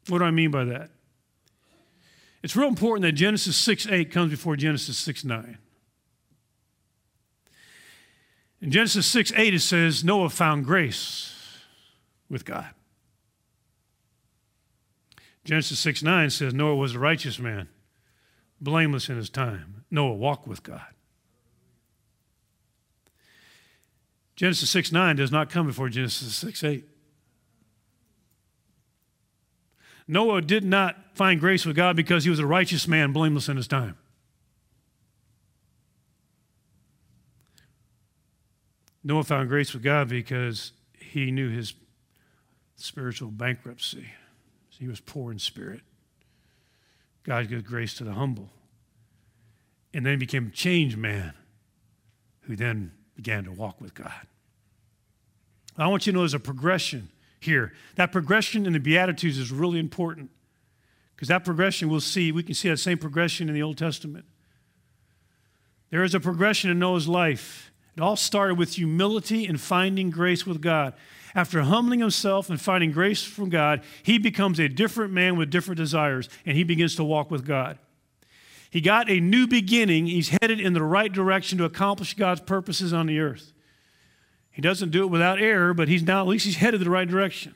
[0.09, 0.91] What do I mean by that?
[2.43, 5.59] It's real important that Genesis 6 8 comes before Genesis 6 9.
[8.63, 11.33] In Genesis 6 8, it says, Noah found grace
[12.29, 12.67] with God.
[15.47, 17.69] Genesis 6 9 says, Noah was a righteous man,
[18.61, 19.85] blameless in his time.
[19.93, 20.89] Noah walked with God.
[24.35, 26.85] Genesis 6 9 does not come before Genesis 6 8.
[30.09, 33.57] Noah did not find grace with God because he was a righteous man, blameless in
[33.57, 33.97] his time.
[39.05, 41.73] Noah found grace with God because he knew his
[42.75, 44.07] spiritual bankruptcy.
[44.79, 45.81] He was poor in spirit.
[47.23, 48.51] God gives grace to the humble.
[49.93, 51.33] And then he became a changed man
[52.43, 54.27] who then began to walk with God.
[55.79, 57.09] I want you to know there's a progression
[57.41, 57.73] here.
[57.97, 60.31] That progression in the Beatitudes is really important
[61.15, 64.25] because that progression we'll see, we can see that same progression in the Old Testament.
[65.91, 67.73] There is a progression in Noah's life.
[67.97, 70.95] It all started with humility and finding grace with God.
[71.35, 75.79] After humbling himself and finding grace from God, he becomes a different man with different
[75.79, 77.79] desires and he begins to walk with God.
[78.71, 80.07] He got a new beginning.
[80.07, 83.53] He's headed in the right direction to accomplish God's purposes on the earth.
[84.51, 87.09] He doesn't do it without error, but he's now, at least he's headed the right
[87.09, 87.55] direction.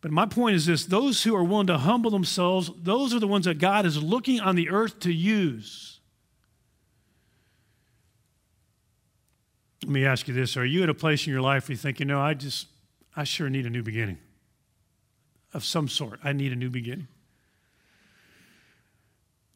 [0.00, 3.26] But my point is this those who are willing to humble themselves, those are the
[3.26, 5.93] ones that God is looking on the earth to use.
[9.84, 11.76] Let me ask you this Are you at a place in your life where you
[11.76, 12.68] think, you know, I just,
[13.14, 14.16] I sure need a new beginning
[15.52, 16.20] of some sort?
[16.24, 17.06] I need a new beginning.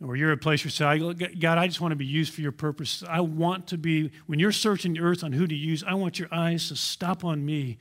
[0.05, 2.35] Or you're at a place where you say, God, I just want to be used
[2.35, 3.03] for your purpose.
[3.09, 6.19] I want to be, when you're searching the earth on who to use, I want
[6.19, 7.79] your eyes to stop on me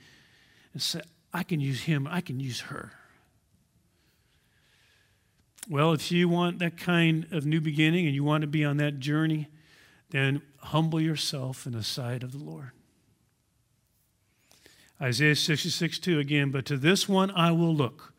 [0.72, 2.92] and say, I can use him, I can use her.
[5.68, 8.78] Well, if you want that kind of new beginning and you want to be on
[8.78, 9.48] that journey,
[10.10, 12.70] then humble yourself in the sight of the Lord.
[15.00, 18.12] Isaiah 66, 2 again, but to this one I will look,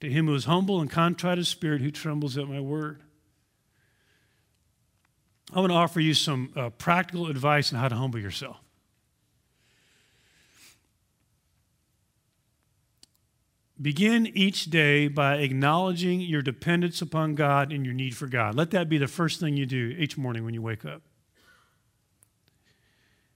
[0.00, 3.02] to him who is humble and contrite of spirit, who trembles at my word.
[5.54, 8.56] I want to offer you some uh, practical advice on how to humble yourself.
[13.80, 18.54] Begin each day by acknowledging your dependence upon God and your need for God.
[18.54, 21.02] Let that be the first thing you do each morning when you wake up.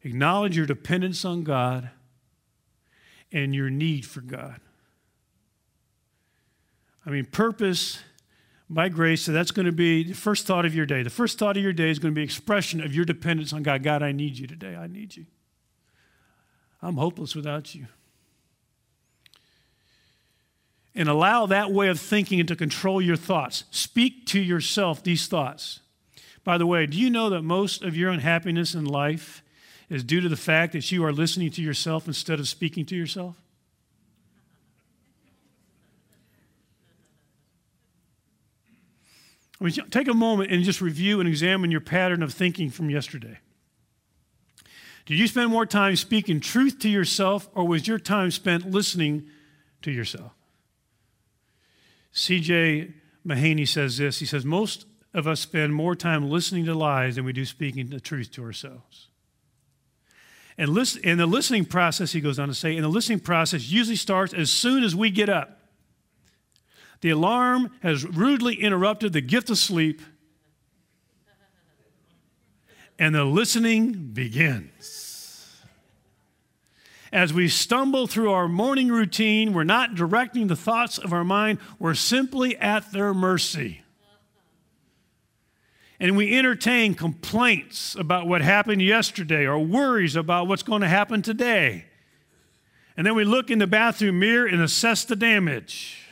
[0.05, 1.90] Acknowledge your dependence on God
[3.33, 4.61] and your need for God.
[7.07, 7.99] I mean, purpose
[8.69, 9.23] by grace.
[9.25, 11.03] So that's going to be the first thought of your day.
[11.03, 13.62] The first thought of your day is going to be expression of your dependence on
[13.62, 13.83] God.
[13.83, 14.77] God, I need you today.
[14.77, 15.27] I need you.
[16.83, 17.87] I'm hopeless without you.
[20.95, 23.64] And allow that way of thinking to control your thoughts.
[23.71, 25.81] Speak to yourself these thoughts.
[26.45, 29.43] By the way, do you know that most of your unhappiness in life
[29.90, 32.97] is due to the fact that you are listening to yourself instead of speaking to
[32.97, 33.37] yourself?
[39.61, 42.90] I mean, take a moment and just review and examine your pattern of thinking from
[42.90, 43.38] yesterday.
[45.07, 49.29] Did you spend more time speaking truth to yourself, or was your time spent listening
[49.83, 50.33] to yourself?
[52.12, 52.92] C.J.
[53.27, 54.18] Mahaney says this.
[54.18, 57.90] He says, Most of us spend more time listening to lies than we do speaking
[57.90, 59.09] the truth to ourselves.
[60.57, 63.69] And listen, in the listening process, he goes on to say, in the listening process
[63.69, 65.61] usually starts as soon as we get up.
[67.01, 70.01] The alarm has rudely interrupted the gift of sleep,
[72.99, 75.61] and the listening begins.
[77.12, 81.61] As we stumble through our morning routine, we're not directing the thoughts of our mind,
[81.79, 83.84] we're simply at their mercy.
[86.05, 91.23] And we entertain complaints about what happened yesterday or worries about what's going to happen
[91.23, 91.87] today.
[92.94, 96.07] And then we look in the bathroom mirror and assess the damage.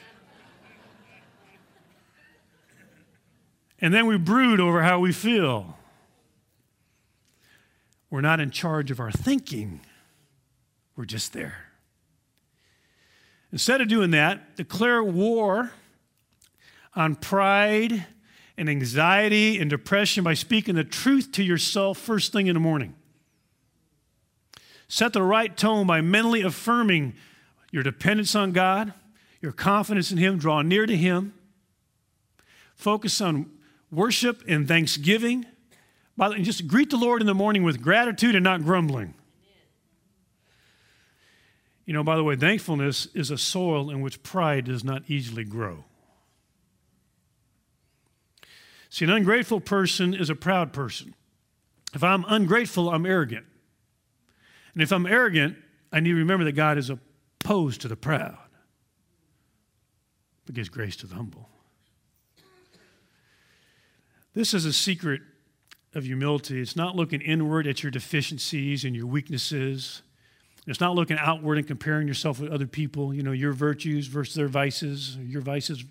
[3.82, 5.76] And then we brood over how we feel.
[8.09, 9.82] We're not in charge of our thinking,
[10.97, 11.66] we're just there.
[13.53, 15.72] Instead of doing that, declare war
[16.95, 18.07] on pride
[18.57, 22.94] and anxiety and depression by speaking the truth to yourself first thing in the morning.
[24.88, 27.14] Set the right tone by mentally affirming
[27.70, 28.92] your dependence on God,
[29.40, 31.32] your confidence in Him, draw near to Him,
[32.74, 33.50] focus on
[33.90, 35.46] worship and thanksgiving.
[36.18, 39.14] The, just greet the Lord in the morning with gratitude and not grumbling.
[41.86, 45.44] You know, by the way, thankfulness is a soil in which pride does not easily
[45.44, 45.84] grow.
[48.93, 51.14] See, an ungrateful person is a proud person.
[51.95, 53.47] If I'm ungrateful, I'm arrogant.
[54.74, 55.57] And if I'm arrogant,
[55.90, 58.36] I need to remember that God is opposed to the proud,
[60.45, 61.49] but gives grace to the humble.
[64.34, 65.22] This is a secret
[65.95, 66.61] of humility.
[66.61, 70.03] It's not looking inward at your deficiencies and your weaknesses.
[70.66, 74.34] It's not looking outward and comparing yourself with other people, you know, your virtues versus
[74.34, 75.82] their vices, your vices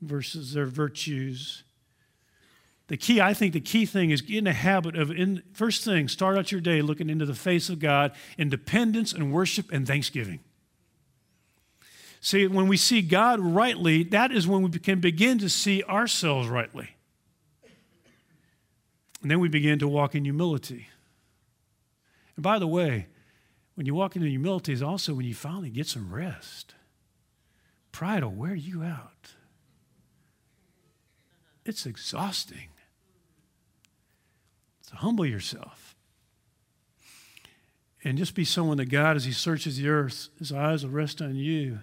[0.00, 1.62] versus their virtues.
[2.88, 5.84] The key, I think the key thing is get in a habit of, in, first
[5.84, 9.72] thing, start out your day looking into the face of God in dependence and worship
[9.72, 10.40] and thanksgiving.
[12.20, 16.48] See, when we see God rightly, that is when we can begin to see ourselves
[16.48, 16.90] rightly.
[19.22, 20.88] And then we begin to walk in humility.
[22.36, 23.06] And by the way,
[23.74, 26.74] when you walk into humility is also when you finally get some rest.
[27.92, 29.32] Pride will wear you out.
[31.64, 32.68] It's exhausting.
[34.96, 35.94] Humble yourself.
[38.04, 41.20] And just be someone that God, as He searches the earth, His eyes will rest
[41.20, 41.80] on you.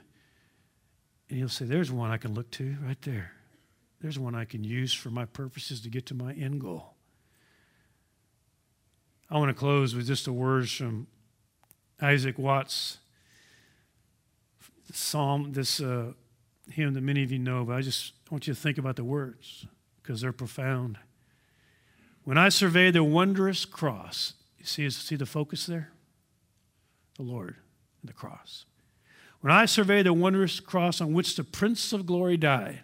[1.29, 3.33] And He'll say, There's one I can look to right there.
[4.01, 6.93] There's one I can use for my purposes to get to my end goal.
[9.29, 11.07] I want to close with just the words from
[12.01, 12.99] Isaac Watts'
[14.91, 16.13] psalm, this uh,
[16.69, 19.03] hymn that many of you know, but I just want you to think about the
[19.03, 19.65] words
[20.01, 20.97] because they're profound.
[22.23, 25.91] When I survey the wondrous cross, you see, see the focus there?
[27.17, 27.55] The Lord
[28.01, 28.65] and the cross.
[29.41, 32.79] When I survey the wondrous cross on which the Prince of Glory died,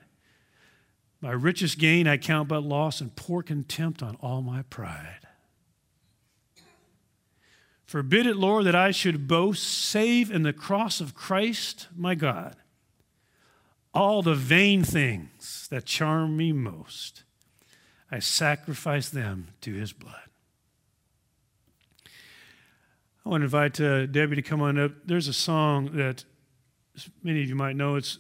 [1.22, 5.28] my richest gain I count but loss and pour contempt on all my pride.
[7.86, 12.56] Forbid it, Lord, that I should boast, save in the cross of Christ, my God,
[13.94, 17.24] all the vain things that charm me most.
[18.12, 20.16] I sacrifice them to his blood.
[23.26, 24.92] I want to invite uh, Debbie to come on up.
[25.06, 26.24] There's a song that
[27.24, 27.96] many of you might know.
[27.96, 28.18] It's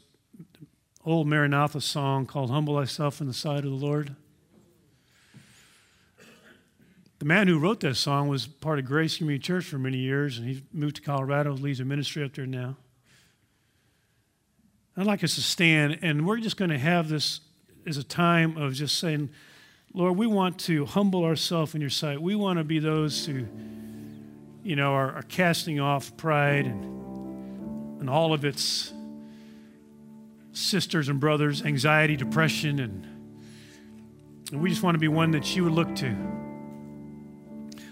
[1.06, 4.16] old Maranatha song called Humble Thyself in the Sight of the Lord.
[7.18, 10.38] The man who wrote that song was part of Grace Community Church for many years,
[10.38, 12.78] and he moved to Colorado, leads a ministry up there now.
[14.96, 17.42] I'd like us to stand, and we're just going to have this
[17.88, 19.30] as a time of just saying,
[19.94, 22.22] Lord, we want to humble ourselves in your sight.
[22.22, 23.48] We want to be those who,
[24.64, 28.94] you know, are, are casting off pride and, and all of its
[30.52, 33.08] sisters and brothers, anxiety, depression, and,
[34.52, 36.16] and we just want to be one that you would look to.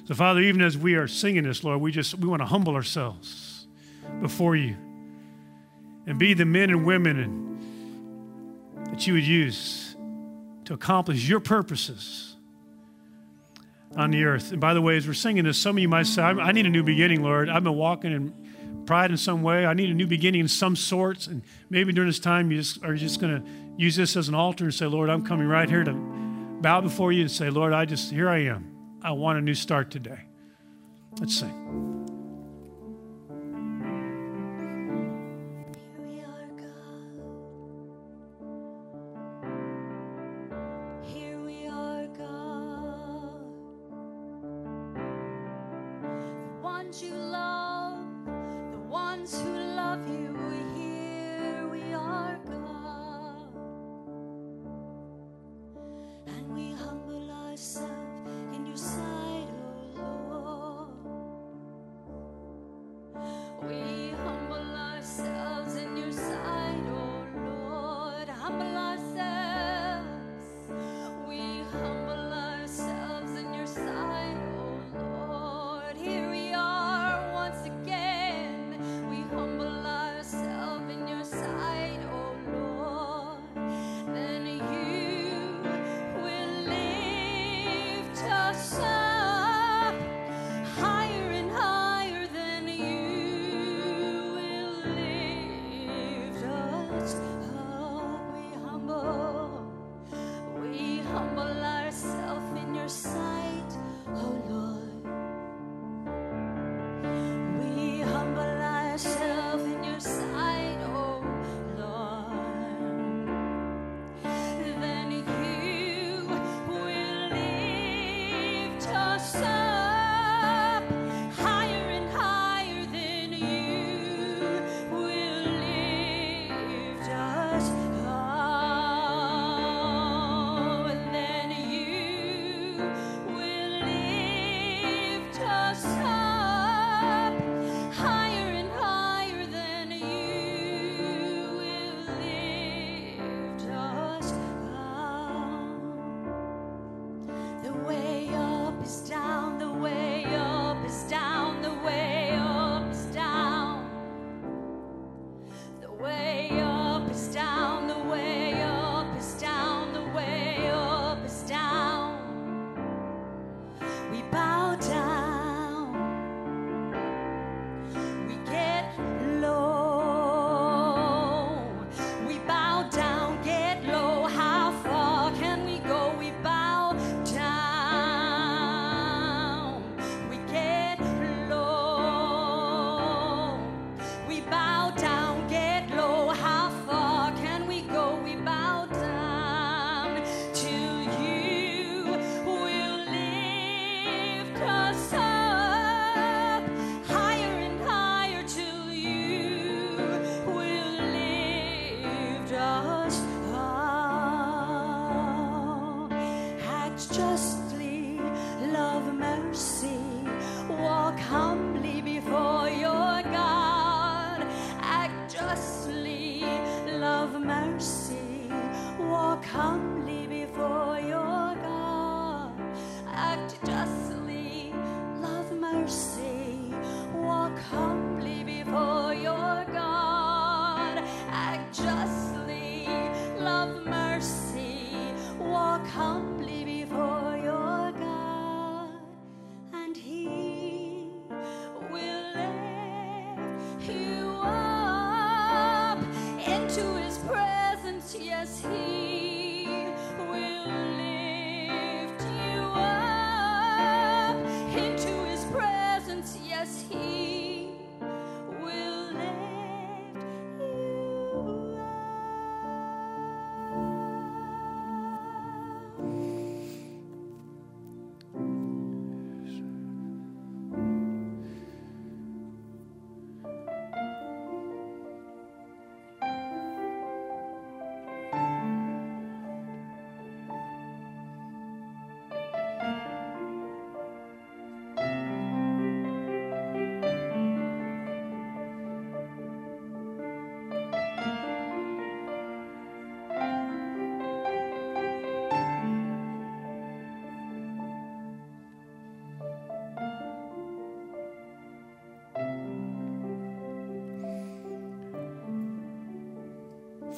[0.05, 2.75] So, Father, even as we are singing this, Lord, we just we want to humble
[2.75, 3.67] ourselves
[4.21, 4.75] before you
[6.05, 7.47] and be the men and women and,
[8.87, 9.86] that you would use
[10.67, 12.35] to accomplish your purposes
[13.95, 14.51] on the earth.
[14.51, 16.65] And by the way, as we're singing this, some of you might say, I need
[16.65, 17.49] a new beginning, Lord.
[17.49, 19.65] I've been walking in pride in some way.
[19.65, 21.27] I need a new beginning in some sorts.
[21.27, 24.35] And maybe during this time, you just are just going to use this as an
[24.35, 27.71] altar and say, Lord, I'm coming right here to bow before you and say, Lord,
[27.71, 28.99] I just, here I am.
[29.01, 30.19] I want a new start today.
[31.17, 32.16] Let's sing.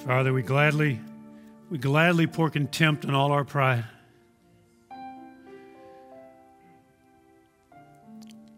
[0.06, 0.98] Father, we gladly,
[1.70, 3.84] we gladly pour contempt on all our pride.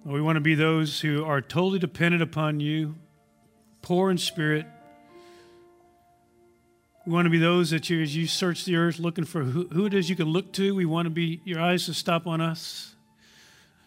[0.06, 2.96] we want to be those who are totally dependent upon you,
[3.82, 4.68] poor in spirit.
[7.08, 9.68] We want to be those that you, as you search the earth looking for who,
[9.68, 12.28] who it is you can look to, we want to be your eyes to stop
[12.28, 12.96] on us.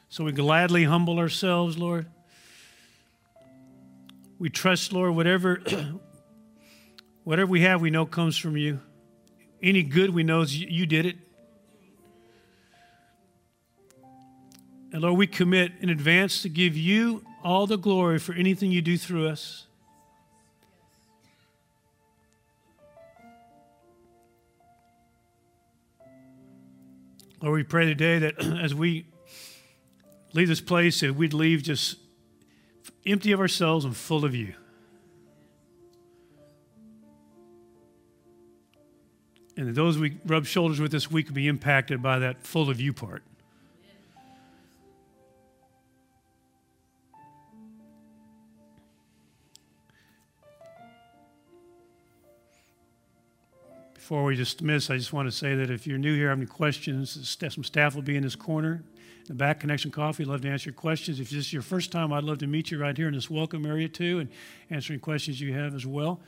[0.09, 2.07] So we gladly humble ourselves, Lord.
[4.41, 5.63] We trust, Lord, whatever
[7.25, 8.81] Whatever we have, we know comes from you.
[9.63, 11.17] Any good, we know you did it.
[14.93, 18.83] And Lord, we commit in advance to give you all the glory for anything you
[18.83, 19.67] do through us.
[27.43, 29.07] Lord, we pray today that as we
[30.35, 31.97] leave this place, that we'd leave just
[33.07, 34.55] empty of ourselves and full of you.
[39.65, 42.83] And that those we rub shoulders with this week be impacted by that full of
[42.83, 43.23] you part.
[53.95, 56.47] Before we dismiss, I just want to say that if you're new here, have any
[56.47, 58.85] questions, some staff will be in this corner.
[59.21, 61.21] In the back, Connection Coffee, love to answer your questions.
[61.21, 63.31] If this is your first time, I'd love to meet you right here in this
[63.31, 64.29] welcome area too and
[64.69, 66.21] answer any questions you have as well.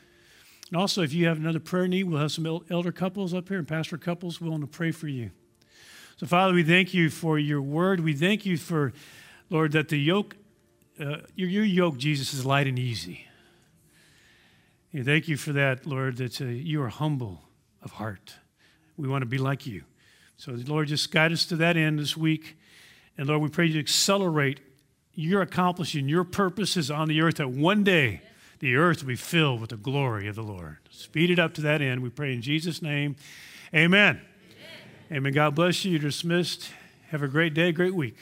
[0.70, 3.58] And also, if you have another prayer need, we'll have some elder couples up here
[3.58, 5.30] and pastor couples willing to pray for you.
[6.16, 8.00] So, Father, we thank you for your word.
[8.00, 8.92] We thank you for,
[9.48, 10.36] Lord, that the yoke,
[10.98, 13.26] uh, your, your yoke, Jesus, is light and easy.
[14.92, 17.42] And thank you for that, Lord, that uh, you are humble
[17.82, 18.34] of heart.
[18.96, 19.84] We want to be like you.
[20.36, 22.56] So, Lord, just guide us to that end this week.
[23.18, 24.60] And Lord, we pray you accelerate
[25.14, 28.20] your accomplishing your purposes on the earth that one day
[28.66, 30.78] the earth will be filled with the glory of the Lord.
[30.90, 32.02] Speed it up to that end.
[32.02, 33.14] We pray in Jesus' name.
[33.72, 34.20] Amen.
[35.08, 35.18] Amen.
[35.18, 35.32] Amen.
[35.32, 35.92] God bless you.
[35.92, 36.72] You're dismissed.
[37.10, 38.16] Have a great day, great week.